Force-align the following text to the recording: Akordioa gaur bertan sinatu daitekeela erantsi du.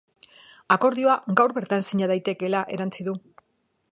Akordioa 0.75 1.17
gaur 1.41 1.53
bertan 1.59 1.85
sinatu 1.89 2.09
daitekeela 2.13 2.65
erantsi 2.79 3.09
du. 3.11 3.17